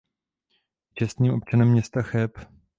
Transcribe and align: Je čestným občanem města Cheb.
Je 0.89 0.95
čestným 0.95 1.33
občanem 1.33 1.69
města 1.71 2.01
Cheb. 2.01 2.31